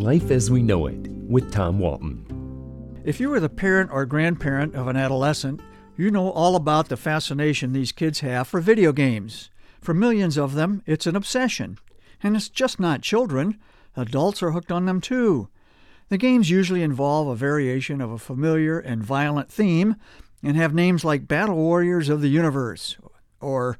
Life 0.00 0.30
as 0.30 0.50
We 0.50 0.62
Know 0.62 0.86
It 0.86 1.08
with 1.28 1.52
Tom 1.52 1.78
Walton. 1.78 2.24
If 3.04 3.20
you 3.20 3.30
are 3.34 3.38
the 3.38 3.50
parent 3.50 3.90
or 3.92 4.06
grandparent 4.06 4.74
of 4.74 4.88
an 4.88 4.96
adolescent, 4.96 5.60
you 5.94 6.10
know 6.10 6.30
all 6.30 6.56
about 6.56 6.88
the 6.88 6.96
fascination 6.96 7.74
these 7.74 7.92
kids 7.92 8.20
have 8.20 8.48
for 8.48 8.62
video 8.62 8.92
games. 8.92 9.50
For 9.78 9.92
millions 9.92 10.38
of 10.38 10.54
them, 10.54 10.82
it's 10.86 11.06
an 11.06 11.16
obsession. 11.16 11.76
And 12.22 12.34
it's 12.34 12.48
just 12.48 12.80
not 12.80 13.02
children, 13.02 13.58
adults 13.94 14.42
are 14.42 14.52
hooked 14.52 14.72
on 14.72 14.86
them 14.86 15.02
too. 15.02 15.50
The 16.08 16.16
games 16.16 16.48
usually 16.48 16.82
involve 16.82 17.28
a 17.28 17.36
variation 17.36 18.00
of 18.00 18.10
a 18.10 18.16
familiar 18.16 18.78
and 18.78 19.04
violent 19.04 19.50
theme 19.50 19.96
and 20.42 20.56
have 20.56 20.72
names 20.72 21.04
like 21.04 21.28
Battle 21.28 21.56
Warriors 21.56 22.08
of 22.08 22.22
the 22.22 22.28
Universe 22.28 22.96
or 23.38 23.76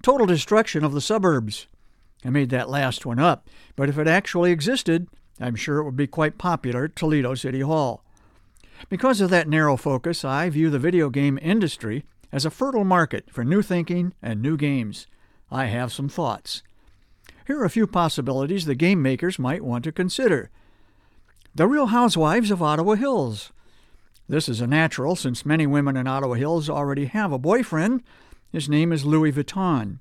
Total 0.00 0.28
Destruction 0.28 0.84
of 0.84 0.92
the 0.92 1.00
Suburbs. 1.00 1.66
I 2.24 2.30
made 2.30 2.50
that 2.50 2.70
last 2.70 3.04
one 3.04 3.18
up, 3.18 3.48
but 3.74 3.88
if 3.88 3.98
it 3.98 4.06
actually 4.06 4.52
existed, 4.52 5.08
I'm 5.40 5.54
sure 5.54 5.78
it 5.78 5.84
would 5.84 5.96
be 5.96 6.06
quite 6.06 6.38
popular 6.38 6.84
at 6.84 6.96
Toledo 6.96 7.34
City 7.34 7.60
Hall. 7.60 8.02
Because 8.88 9.20
of 9.20 9.30
that 9.30 9.48
narrow 9.48 9.76
focus, 9.76 10.24
I 10.24 10.48
view 10.50 10.70
the 10.70 10.78
video 10.78 11.10
game 11.10 11.38
industry 11.40 12.04
as 12.32 12.44
a 12.44 12.50
fertile 12.50 12.84
market 12.84 13.30
for 13.30 13.44
new 13.44 13.62
thinking 13.62 14.12
and 14.22 14.40
new 14.40 14.56
games. 14.56 15.06
I 15.50 15.66
have 15.66 15.92
some 15.92 16.08
thoughts. 16.08 16.62
Here 17.46 17.60
are 17.60 17.64
a 17.64 17.70
few 17.70 17.86
possibilities 17.86 18.64
the 18.64 18.74
game 18.74 19.00
makers 19.00 19.38
might 19.38 19.62
want 19.62 19.84
to 19.84 19.92
consider. 19.92 20.50
The 21.54 21.66
Real 21.66 21.86
Housewives 21.86 22.50
of 22.50 22.62
Ottawa 22.62 22.94
Hills. 22.94 23.52
This 24.28 24.48
is 24.48 24.60
a 24.60 24.66
natural 24.66 25.14
since 25.14 25.46
many 25.46 25.66
women 25.66 25.96
in 25.96 26.06
Ottawa 26.06 26.34
Hills 26.34 26.68
already 26.68 27.06
have 27.06 27.32
a 27.32 27.38
boyfriend. 27.38 28.02
His 28.50 28.68
name 28.68 28.92
is 28.92 29.04
Louis 29.04 29.32
Vuitton. 29.32 30.00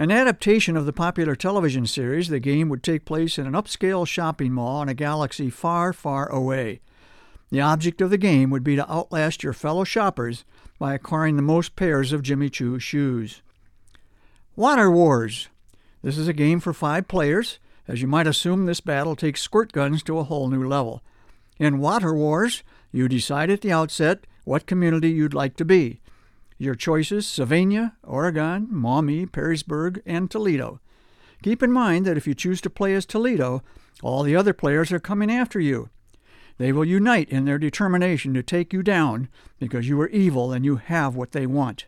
An 0.00 0.10
adaptation 0.10 0.78
of 0.78 0.86
the 0.86 0.94
popular 0.94 1.36
television 1.36 1.84
series, 1.84 2.28
the 2.28 2.40
game 2.40 2.70
would 2.70 2.82
take 2.82 3.04
place 3.04 3.38
in 3.38 3.46
an 3.46 3.52
upscale 3.52 4.06
shopping 4.06 4.50
mall 4.50 4.80
in 4.80 4.88
a 4.88 4.94
galaxy 4.94 5.50
far, 5.50 5.92
far 5.92 6.26
away. 6.32 6.80
The 7.50 7.60
object 7.60 8.00
of 8.00 8.08
the 8.08 8.16
game 8.16 8.48
would 8.48 8.64
be 8.64 8.76
to 8.76 8.90
outlast 8.90 9.42
your 9.42 9.52
fellow 9.52 9.84
shoppers 9.84 10.46
by 10.78 10.94
acquiring 10.94 11.36
the 11.36 11.42
most 11.42 11.76
pairs 11.76 12.14
of 12.14 12.22
Jimmy 12.22 12.48
Choo 12.48 12.78
shoes. 12.78 13.42
Water 14.56 14.90
Wars. 14.90 15.50
This 16.00 16.16
is 16.16 16.28
a 16.28 16.32
game 16.32 16.60
for 16.60 16.72
five 16.72 17.06
players. 17.06 17.58
As 17.86 18.00
you 18.00 18.08
might 18.08 18.26
assume, 18.26 18.64
this 18.64 18.80
battle 18.80 19.14
takes 19.14 19.42
squirt 19.42 19.70
guns 19.70 20.02
to 20.04 20.16
a 20.16 20.24
whole 20.24 20.48
new 20.48 20.66
level. 20.66 21.02
In 21.58 21.78
Water 21.78 22.14
Wars, 22.14 22.62
you 22.90 23.06
decide 23.06 23.50
at 23.50 23.60
the 23.60 23.72
outset 23.72 24.26
what 24.44 24.66
community 24.66 25.10
you'd 25.10 25.34
like 25.34 25.56
to 25.56 25.64
be. 25.66 26.00
Your 26.60 26.74
choices 26.74 27.26
Sylvania, 27.26 27.94
Oregon, 28.02 28.68
Maumee, 28.70 29.24
Perrysburg, 29.24 30.02
and 30.04 30.30
Toledo. 30.30 30.78
Keep 31.42 31.62
in 31.62 31.72
mind 31.72 32.04
that 32.04 32.18
if 32.18 32.26
you 32.26 32.34
choose 32.34 32.60
to 32.60 32.68
play 32.68 32.92
as 32.92 33.06
Toledo, 33.06 33.62
all 34.02 34.22
the 34.22 34.36
other 34.36 34.52
players 34.52 34.92
are 34.92 35.00
coming 35.00 35.30
after 35.32 35.58
you. 35.58 35.88
They 36.58 36.70
will 36.70 36.84
unite 36.84 37.30
in 37.30 37.46
their 37.46 37.58
determination 37.58 38.34
to 38.34 38.42
take 38.42 38.74
you 38.74 38.82
down 38.82 39.30
because 39.58 39.88
you 39.88 39.98
are 40.02 40.08
evil 40.08 40.52
and 40.52 40.62
you 40.62 40.76
have 40.76 41.16
what 41.16 41.32
they 41.32 41.46
want. 41.46 41.86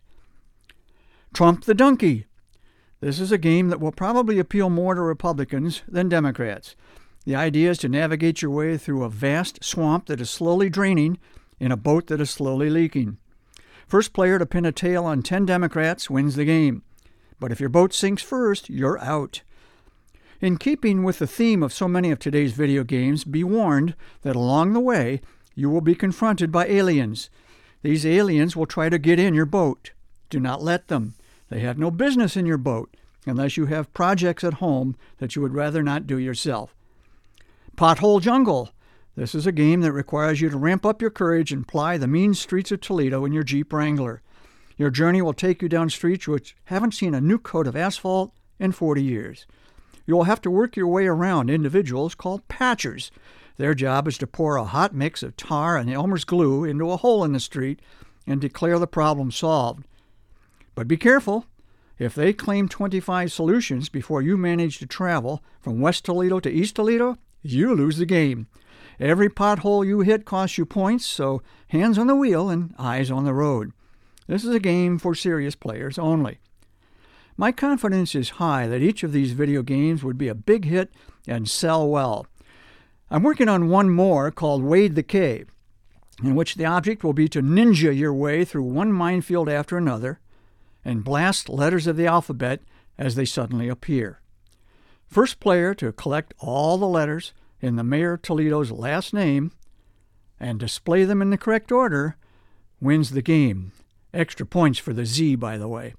Trump 1.34 1.66
the 1.66 1.74
Donkey. 1.74 2.24
This 3.00 3.20
is 3.20 3.30
a 3.30 3.36
game 3.36 3.68
that 3.68 3.80
will 3.80 3.92
probably 3.92 4.38
appeal 4.38 4.70
more 4.70 4.94
to 4.94 5.02
Republicans 5.02 5.82
than 5.86 6.08
Democrats. 6.08 6.76
The 7.26 7.36
idea 7.36 7.72
is 7.72 7.78
to 7.80 7.90
navigate 7.90 8.40
your 8.40 8.50
way 8.50 8.78
through 8.78 9.04
a 9.04 9.10
vast 9.10 9.62
swamp 9.62 10.06
that 10.06 10.22
is 10.22 10.30
slowly 10.30 10.70
draining 10.70 11.18
in 11.60 11.72
a 11.72 11.76
boat 11.76 12.06
that 12.06 12.22
is 12.22 12.30
slowly 12.30 12.70
leaking. 12.70 13.18
First 13.92 14.14
player 14.14 14.38
to 14.38 14.46
pin 14.46 14.64
a 14.64 14.72
tail 14.72 15.04
on 15.04 15.20
10 15.20 15.44
Democrats 15.44 16.08
wins 16.08 16.34
the 16.34 16.46
game. 16.46 16.80
But 17.38 17.52
if 17.52 17.60
your 17.60 17.68
boat 17.68 17.92
sinks 17.92 18.22
first, 18.22 18.70
you're 18.70 18.98
out. 18.98 19.42
In 20.40 20.56
keeping 20.56 21.02
with 21.02 21.18
the 21.18 21.26
theme 21.26 21.62
of 21.62 21.74
so 21.74 21.86
many 21.86 22.10
of 22.10 22.18
today's 22.18 22.54
video 22.54 22.84
games, 22.84 23.24
be 23.24 23.44
warned 23.44 23.94
that 24.22 24.34
along 24.34 24.72
the 24.72 24.80
way 24.80 25.20
you 25.54 25.68
will 25.68 25.82
be 25.82 25.94
confronted 25.94 26.50
by 26.50 26.68
aliens. 26.68 27.28
These 27.82 28.06
aliens 28.06 28.56
will 28.56 28.64
try 28.64 28.88
to 28.88 28.98
get 28.98 29.18
in 29.18 29.34
your 29.34 29.44
boat. 29.44 29.90
Do 30.30 30.40
not 30.40 30.62
let 30.62 30.88
them. 30.88 31.12
They 31.50 31.60
have 31.60 31.76
no 31.76 31.90
business 31.90 32.34
in 32.34 32.46
your 32.46 32.56
boat 32.56 32.96
unless 33.26 33.58
you 33.58 33.66
have 33.66 33.92
projects 33.92 34.42
at 34.42 34.54
home 34.54 34.96
that 35.18 35.36
you 35.36 35.42
would 35.42 35.52
rather 35.52 35.82
not 35.82 36.06
do 36.06 36.16
yourself. 36.16 36.74
Pothole 37.76 38.22
Jungle. 38.22 38.70
This 39.14 39.34
is 39.34 39.46
a 39.46 39.52
game 39.52 39.82
that 39.82 39.92
requires 39.92 40.40
you 40.40 40.48
to 40.48 40.56
ramp 40.56 40.86
up 40.86 41.02
your 41.02 41.10
courage 41.10 41.52
and 41.52 41.68
ply 41.68 41.98
the 41.98 42.06
mean 42.06 42.32
streets 42.32 42.72
of 42.72 42.80
Toledo 42.80 43.26
in 43.26 43.32
your 43.32 43.42
Jeep 43.42 43.70
Wrangler. 43.70 44.22
Your 44.78 44.88
journey 44.88 45.20
will 45.20 45.34
take 45.34 45.60
you 45.60 45.68
down 45.68 45.90
streets 45.90 46.26
which 46.26 46.56
haven't 46.64 46.94
seen 46.94 47.14
a 47.14 47.20
new 47.20 47.38
coat 47.38 47.66
of 47.66 47.76
asphalt 47.76 48.32
in 48.58 48.72
40 48.72 49.02
years. 49.02 49.46
You 50.06 50.16
will 50.16 50.24
have 50.24 50.40
to 50.42 50.50
work 50.50 50.76
your 50.76 50.88
way 50.88 51.06
around 51.06 51.50
individuals 51.50 52.14
called 52.14 52.48
patchers. 52.48 53.10
Their 53.58 53.74
job 53.74 54.08
is 54.08 54.16
to 54.16 54.26
pour 54.26 54.56
a 54.56 54.64
hot 54.64 54.94
mix 54.94 55.22
of 55.22 55.36
tar 55.36 55.76
and 55.76 55.90
Elmer's 55.90 56.24
glue 56.24 56.64
into 56.64 56.90
a 56.90 56.96
hole 56.96 57.22
in 57.22 57.32
the 57.32 57.40
street 57.40 57.80
and 58.26 58.40
declare 58.40 58.78
the 58.78 58.86
problem 58.86 59.30
solved. 59.30 59.84
But 60.74 60.88
be 60.88 60.96
careful. 60.96 61.44
If 61.98 62.14
they 62.14 62.32
claim 62.32 62.66
25 62.66 63.30
solutions 63.30 63.90
before 63.90 64.22
you 64.22 64.38
manage 64.38 64.78
to 64.78 64.86
travel 64.86 65.42
from 65.60 65.80
West 65.80 66.06
Toledo 66.06 66.40
to 66.40 66.50
East 66.50 66.76
Toledo, 66.76 67.18
you 67.42 67.74
lose 67.74 67.98
the 67.98 68.06
game. 68.06 68.46
Every 69.00 69.28
pothole 69.28 69.86
you 69.86 70.00
hit 70.00 70.24
costs 70.24 70.58
you 70.58 70.66
points, 70.66 71.06
so 71.06 71.42
hands 71.68 71.98
on 71.98 72.06
the 72.06 72.16
wheel 72.16 72.48
and 72.48 72.74
eyes 72.78 73.10
on 73.10 73.24
the 73.24 73.34
road. 73.34 73.72
This 74.26 74.44
is 74.44 74.54
a 74.54 74.60
game 74.60 74.98
for 74.98 75.14
serious 75.14 75.54
players 75.54 75.98
only. 75.98 76.38
My 77.36 77.50
confidence 77.50 78.14
is 78.14 78.30
high 78.30 78.66
that 78.68 78.82
each 78.82 79.02
of 79.02 79.12
these 79.12 79.32
video 79.32 79.62
games 79.62 80.04
would 80.04 80.18
be 80.18 80.28
a 80.28 80.34
big 80.34 80.66
hit 80.66 80.92
and 81.26 81.48
sell 81.48 81.88
well. 81.88 82.26
I'm 83.10 83.22
working 83.22 83.48
on 83.48 83.68
one 83.68 83.90
more 83.90 84.30
called 84.30 84.62
Wade 84.62 84.94
the 84.94 85.02
Cave, 85.02 85.50
in 86.22 86.34
which 86.34 86.54
the 86.54 86.66
object 86.66 87.02
will 87.02 87.12
be 87.12 87.28
to 87.28 87.42
ninja 87.42 87.96
your 87.96 88.14
way 88.14 88.44
through 88.44 88.62
one 88.62 88.92
minefield 88.92 89.48
after 89.48 89.76
another 89.76 90.20
and 90.84 91.04
blast 91.04 91.48
letters 91.48 91.86
of 91.86 91.96
the 91.96 92.06
alphabet 92.06 92.60
as 92.98 93.14
they 93.14 93.24
suddenly 93.24 93.68
appear. 93.68 94.20
First 95.06 95.40
player 95.40 95.74
to 95.74 95.92
collect 95.92 96.34
all 96.38 96.78
the 96.78 96.86
letters 96.86 97.32
in 97.62 97.76
the 97.76 97.84
Mayor 97.84 98.18
Toledo's 98.18 98.70
last 98.70 99.14
name 99.14 99.52
and 100.38 100.58
display 100.58 101.04
them 101.04 101.22
in 101.22 101.30
the 101.30 101.38
correct 101.38 101.70
order 101.70 102.16
wins 102.80 103.10
the 103.10 103.22
game. 103.22 103.72
Extra 104.12 104.44
points 104.44 104.78
for 104.78 104.92
the 104.92 105.06
Z, 105.06 105.36
by 105.36 105.56
the 105.56 105.68
way. 105.68 105.94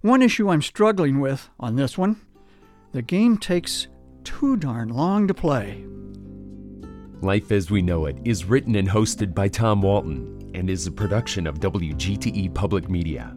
One 0.00 0.22
issue 0.22 0.48
I'm 0.48 0.62
struggling 0.62 1.20
with 1.20 1.48
on 1.60 1.76
this 1.76 1.96
one 1.96 2.20
the 2.92 3.02
game 3.02 3.38
takes 3.38 3.86
too 4.24 4.56
darn 4.56 4.88
long 4.88 5.28
to 5.28 5.34
play. 5.34 5.84
Life 7.20 7.52
as 7.52 7.70
We 7.70 7.82
Know 7.82 8.06
It 8.06 8.18
is 8.24 8.46
written 8.46 8.74
and 8.74 8.88
hosted 8.88 9.32
by 9.32 9.46
Tom 9.46 9.80
Walton 9.80 10.50
and 10.54 10.68
is 10.68 10.86
a 10.86 10.92
production 10.92 11.46
of 11.46 11.60
WGTE 11.60 12.52
Public 12.52 12.90
Media. 12.90 13.36